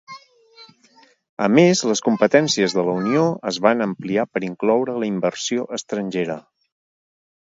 [1.47, 6.39] A més, les competències de la Unió es van ampliar per incloure la inversió estrangera.